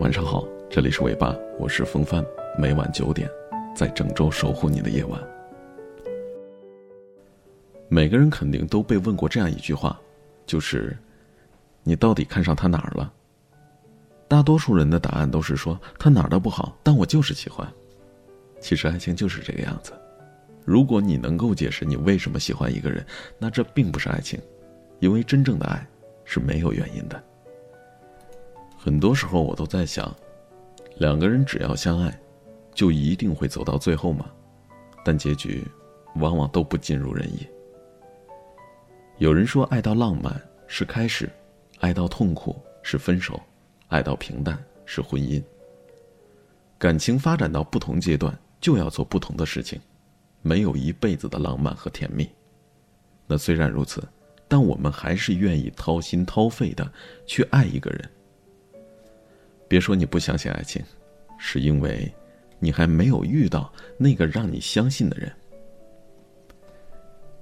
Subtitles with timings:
[0.00, 2.24] 晚上好，这里是尾巴，我是风帆，
[2.56, 3.28] 每晚九点，
[3.76, 5.20] 在郑州守护你的夜晚。
[7.86, 10.00] 每个人肯定都被问过这样一句话，
[10.46, 10.96] 就是
[11.82, 13.12] 你到底看上他哪儿了？
[14.26, 17.70] 大多数人的答案都是说他哪儿都不好，但我就是喜欢。
[18.58, 19.92] 其实爱情就是这个样子，
[20.64, 23.04] 如果你能够解释你为什么喜欢一个人，
[23.38, 24.40] 那这并不是爱情，
[24.98, 25.86] 因为真正的爱
[26.24, 27.22] 是没有原因的。
[28.82, 30.10] 很多时候我都在想，
[30.96, 32.18] 两个人只要相爱，
[32.74, 34.30] 就一定会走到最后吗？
[35.04, 35.62] 但结局
[36.14, 37.46] 往往都不尽如人意。
[39.18, 40.34] 有人说，爱到浪漫
[40.66, 41.28] 是开始，
[41.80, 43.38] 爱到痛苦是分手，
[43.88, 45.42] 爱到平淡是婚姻。
[46.78, 49.78] 感情发展到不同阶段，就要做不同的事情，
[50.40, 52.26] 没有一辈子的浪漫和甜蜜。
[53.26, 54.02] 那虽然如此，
[54.48, 56.90] 但我们还是愿意掏心掏肺的
[57.26, 58.10] 去爱一个人。
[59.70, 60.82] 别说你不相信爱情，
[61.38, 62.12] 是因为，
[62.58, 65.32] 你还没有遇到那个让你相信的人。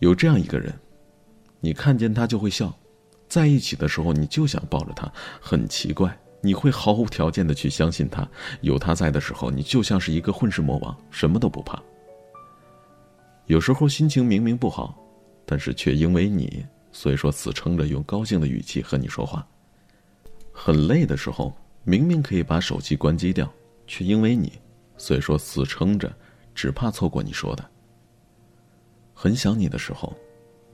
[0.00, 0.70] 有这样一个人，
[1.60, 2.78] 你看见他就会笑，
[3.26, 5.10] 在一起的时候你就想抱着他，
[5.40, 8.28] 很奇怪，你会毫无条件的去相信他。
[8.60, 11.82] 有他在的时候，你就像是一个混世魔王，什么都不怕。
[13.46, 14.94] 有时候心情明明不好，
[15.46, 19.42] 但是却因为你，所以说死撑着用高兴的语气和你说话。
[20.52, 21.50] 很累的时候。
[21.84, 23.50] 明明可以把手机关机掉，
[23.86, 24.52] 却因为你，
[24.96, 26.12] 所以说死撑着，
[26.54, 27.64] 只怕错过你说的。
[29.14, 30.14] 很想你的时候，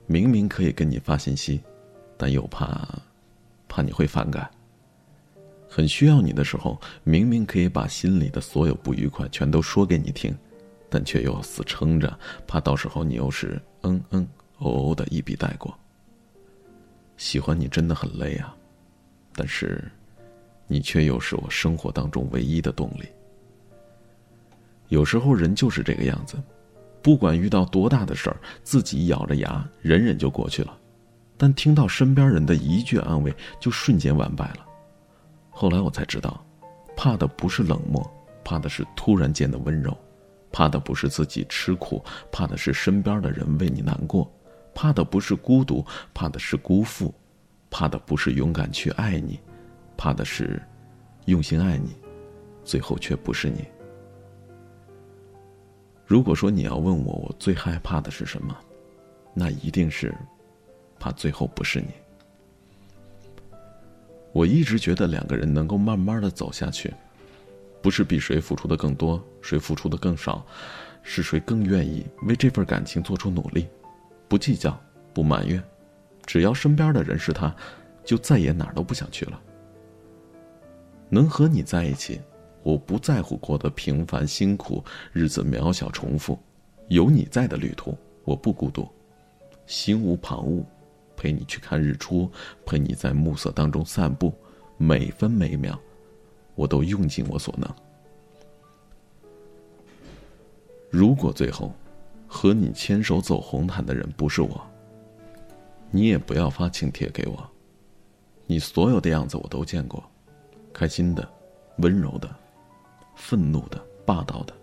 [0.05, 1.61] 明明可以跟你发信息，
[2.17, 2.87] 但又怕，
[3.67, 4.49] 怕你会反感。
[5.69, 10.37] 很需要你的时候，明明可以把心里的所有不愉快全都说给你听，
[10.89, 14.27] 但却又死撑着，怕到时候你又是嗯嗯
[14.59, 15.77] 哦哦的一笔带过。
[17.17, 18.55] 喜欢你真的很累啊，
[19.33, 19.83] 但是。
[20.67, 23.07] 你却又是我生活当中唯一的动力。
[24.89, 26.37] 有时候人就是这个样子，
[27.01, 30.77] 不管遇到多大的事儿，自己咬着牙忍忍就过去了，
[31.37, 34.65] 但听到身边人的一句安慰，就瞬间完败了。
[35.49, 36.45] 后来我才知道，
[36.95, 38.05] 怕的不是冷漠，
[38.43, 39.97] 怕的是突然间的温柔，
[40.51, 44.31] 怕的不是自己吃苦，怕的是身边的人为你难过，
[44.73, 47.13] 怕的不是孤独，怕的是辜负，
[47.69, 49.39] 怕的不是勇敢去爱你。
[49.97, 50.61] 怕的是，
[51.25, 51.95] 用心爱你，
[52.63, 53.65] 最后却不是你。
[56.05, 58.55] 如果说你要问我，我最害怕的是什么，
[59.33, 60.15] 那一定是，
[60.99, 61.87] 怕最后不是你。
[64.31, 66.93] 我一直觉得两个人能够慢慢的走下去，
[67.81, 70.45] 不是比谁付出的更多，谁付出的更少，
[71.01, 73.67] 是谁更愿意为这份感情做出努力，
[74.27, 74.79] 不计较，
[75.13, 75.61] 不埋怨，
[76.25, 77.53] 只要身边的人是他，
[78.05, 79.41] 就再也哪儿都不想去了。
[81.09, 82.19] 能和你在一起，
[82.63, 86.37] 我不在乎过得平凡辛苦，日子渺小重复，
[86.89, 88.87] 有你在的旅途，我不孤独，
[89.65, 90.63] 心无旁骛，
[91.15, 92.29] 陪你去看日出，
[92.65, 94.33] 陪你在暮色当中散步，
[94.77, 95.79] 每分每秒，
[96.55, 97.73] 我都用尽我所能。
[100.89, 101.73] 如果最后，
[102.27, 104.61] 和你牵手走红毯的人不是我，
[105.89, 107.49] 你也不要发请帖给我，
[108.45, 110.03] 你所有的样子我都见过。
[110.77, 111.27] 开心的，
[111.77, 112.29] 温柔的，
[113.15, 114.53] 愤怒的，霸道的。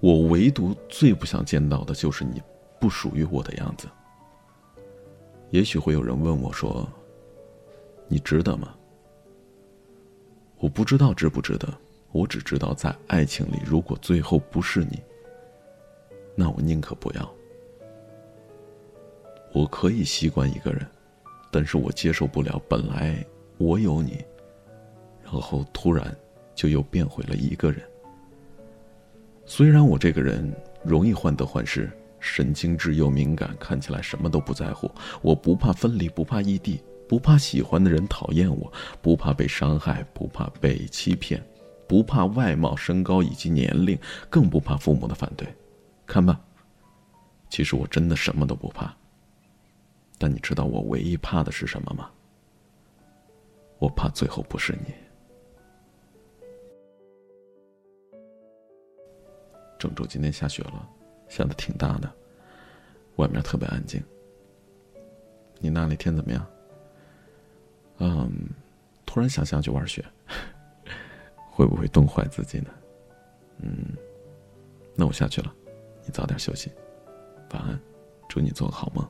[0.00, 2.42] 我唯独最不想见到的就是你
[2.80, 3.86] 不属于我的样子。
[5.50, 6.84] 也许会有人问我说
[8.10, 8.74] ：“你值得吗？”
[10.58, 11.72] 我不知道值不值得，
[12.10, 15.00] 我只知道在爱情里，如果最后不是你，
[16.34, 17.34] 那我宁可不要。
[19.52, 20.84] 我可以习惯一个人，
[21.52, 23.24] 但是我接受不了本来
[23.58, 24.24] 我有你。
[25.30, 26.16] 然后突然，
[26.54, 27.82] 就又变回了一个人。
[29.44, 30.50] 虽然我这个人
[30.82, 34.90] 容易患得患失，神经质又敏感，看起来什么都不在乎。
[35.20, 38.72] 我不怕分离，不怕异地，不怕喜欢的人讨厌我，
[39.02, 41.42] 不怕被伤害，不怕被欺骗，
[41.86, 43.98] 不怕外貌、身高以及年龄，
[44.30, 45.46] 更不怕父母的反对。
[46.06, 46.40] 看吧，
[47.50, 48.94] 其实我真的什么都不怕。
[50.18, 52.10] 但你知道我唯一怕的是什么吗？
[53.78, 54.92] 我怕最后不是你。
[59.78, 60.88] 郑州今天下雪了，
[61.28, 62.12] 下的挺大的，
[63.16, 64.02] 外面特别安静。
[65.60, 66.46] 你那里天怎么样？
[67.98, 68.30] 嗯，
[69.06, 70.04] 突然想下去玩雪，
[71.50, 72.70] 会不会冻坏自己呢？
[73.58, 73.94] 嗯，
[74.94, 75.52] 那我下去了，
[76.04, 76.70] 你早点休息，
[77.52, 77.78] 晚安，
[78.28, 79.08] 祝你做个好梦。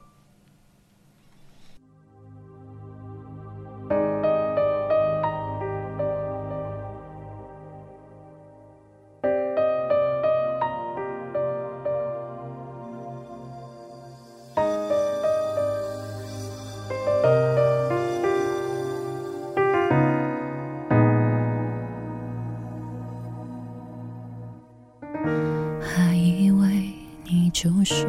[27.90, 28.06] 是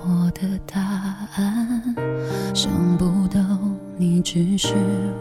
[0.00, 0.80] 我的答
[1.36, 1.94] 案，
[2.54, 3.38] 想不到
[3.98, 4.72] 你只是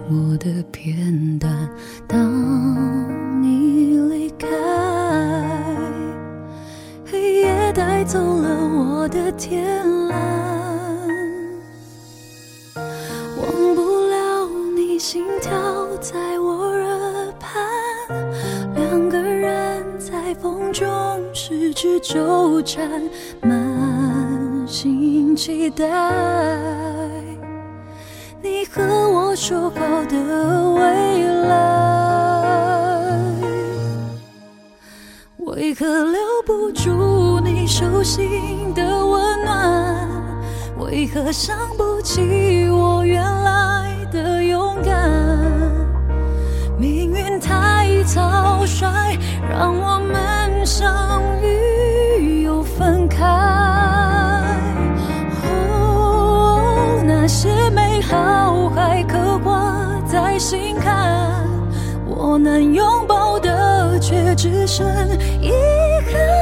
[0.10, 1.54] 我的片段。
[2.08, 2.18] 当
[3.44, 4.48] 你离开
[7.06, 9.66] 黑夜，带走了我的天
[10.08, 10.18] 蓝，
[13.36, 15.52] 忘不了你心跳
[15.98, 17.62] 在我耳畔。
[18.74, 20.88] 两个人在风中
[21.34, 22.90] 失去纠缠。
[24.80, 25.84] 心期待。
[28.44, 30.16] 你和我说好的
[30.76, 31.56] 未来，
[35.40, 40.08] 为何留不住你手心的温暖？
[40.78, 45.12] 为何想不起我原来的勇敢？
[46.78, 49.18] 命运太草率，
[49.50, 49.97] 让我
[58.10, 61.46] 好还刻挂在心坎，
[62.06, 64.86] 我能拥抱的却只剩
[65.42, 65.52] 遗
[66.12, 66.37] 憾。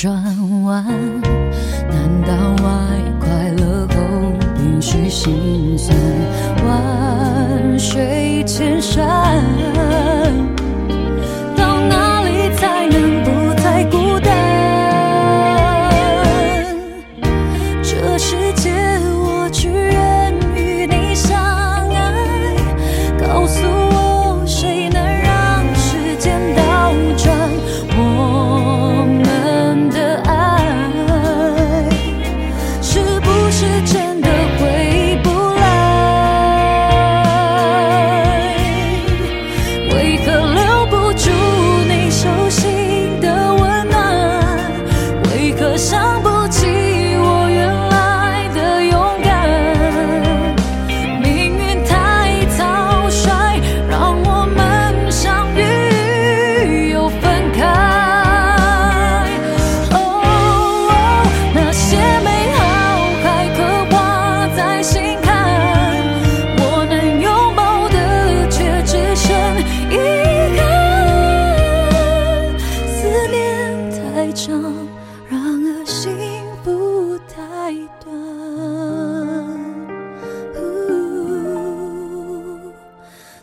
[0.00, 1.29] 转弯？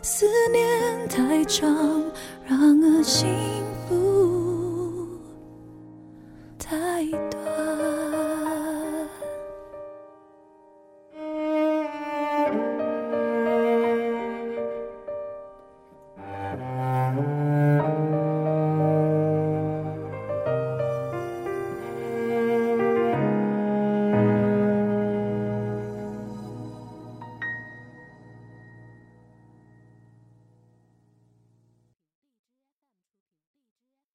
[0.02, 2.04] 思念太长，
[2.48, 3.28] 让恶心